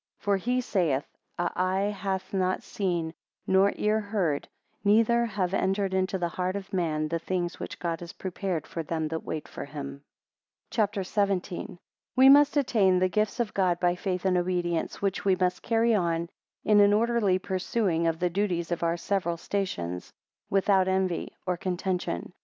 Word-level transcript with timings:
8 0.19 0.23
For 0.23 0.37
he 0.37 0.61
saith, 0.61 1.05
a 1.37 1.51
Eye 1.55 1.93
hath 1.95 2.33
not 2.33 2.63
seen, 2.63 3.13
nor 3.45 3.71
ear 3.75 3.99
heard, 3.99 4.47
neither 4.83 5.25
have 5.27 5.53
entered 5.53 5.93
into 5.93 6.17
the 6.17 6.27
heart 6.29 6.55
of 6.55 6.73
man, 6.73 7.07
the 7.09 7.19
things 7.19 7.59
which 7.59 7.77
God 7.77 7.99
has 7.99 8.11
prepared 8.13 8.65
for 8.65 8.81
them 8.81 9.09
that 9.09 9.23
wait 9.23 9.47
for 9.47 9.63
him, 9.65 10.01
CHAPTER 10.71 11.03
XVII. 11.03 11.35
1 11.77 11.79
We 12.15 12.29
must 12.29 12.57
attain 12.57 12.97
the 12.97 13.09
gifts 13.09 13.39
of 13.39 13.53
God 13.53 13.79
by 13.79 13.93
faith 13.95 14.25
and 14.25 14.37
obedience, 14.39 15.03
which 15.03 15.23
we 15.23 15.35
must 15.35 15.61
carry 15.61 15.93
on 15.93 16.29
in 16.65 16.79
an 16.79 16.93
orderly 16.93 17.37
pursuing 17.37 18.07
of 18.07 18.17
the 18.17 18.31
duties 18.31 18.71
of 18.71 18.81
our 18.81 18.97
several 18.97 19.37
stations, 19.37 20.11
without 20.49 20.87
envy 20.87 21.35
or 21.45 21.57
contention. 21.57 22.33